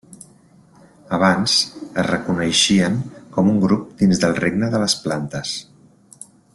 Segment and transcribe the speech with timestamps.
[1.17, 1.57] Abans
[2.03, 2.97] es reconeixien
[3.37, 5.57] com un grup dins del regne de les plantes.